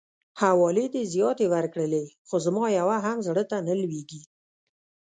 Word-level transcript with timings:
حوالې 0.41 0.85
دي 0.93 1.03
زياتې 1.13 1.45
ورکړلې 1.53 2.03
خو 2.27 2.35
زما 2.45 2.65
يوه 2.79 2.97
هم 3.05 3.17
زړه 3.27 3.43
ته 3.49 3.57
نه 3.67 3.73
لويږي. 3.81 4.21